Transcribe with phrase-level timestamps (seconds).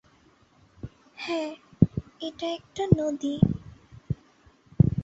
[1.17, 1.51] হ্যাঁ,
[2.21, 3.35] এটা একটা নদী!